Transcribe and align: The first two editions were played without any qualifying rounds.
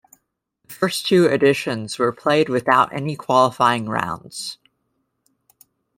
The 0.67 0.73
first 0.73 1.05
two 1.05 1.27
editions 1.27 1.99
were 1.99 2.11
played 2.11 2.49
without 2.49 2.91
any 2.91 3.15
qualifying 3.15 3.87
rounds. 3.87 4.57